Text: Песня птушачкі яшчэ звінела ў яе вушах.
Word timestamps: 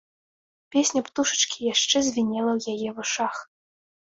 Песня 0.75 1.01
птушачкі 1.09 1.67
яшчэ 1.73 1.97
звінела 2.09 2.51
ў 2.57 2.89
яе 2.89 2.95
вушах. 2.97 3.35